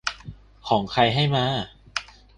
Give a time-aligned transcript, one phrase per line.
[0.67, 1.45] ของ ใคร ให้มา